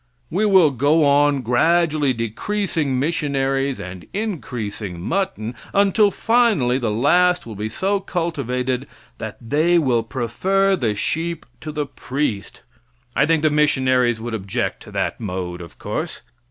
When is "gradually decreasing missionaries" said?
1.43-3.79